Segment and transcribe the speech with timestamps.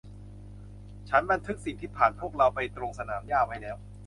[1.09, 3.75] ฉันบันทึกสิ่งที่ผ่านพวกเราไปตรงสนามหญ้าไว้แล้ว